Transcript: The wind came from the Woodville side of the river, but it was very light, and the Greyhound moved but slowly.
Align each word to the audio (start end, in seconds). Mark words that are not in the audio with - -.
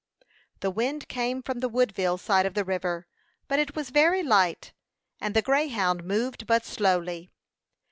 The 0.61 0.71
wind 0.71 1.07
came 1.07 1.43
from 1.43 1.59
the 1.59 1.69
Woodville 1.69 2.17
side 2.17 2.47
of 2.47 2.55
the 2.55 2.65
river, 2.65 3.05
but 3.47 3.59
it 3.59 3.75
was 3.75 3.91
very 3.91 4.23
light, 4.23 4.73
and 5.19 5.35
the 5.35 5.43
Greyhound 5.43 6.03
moved 6.03 6.47
but 6.47 6.65
slowly. 6.65 7.29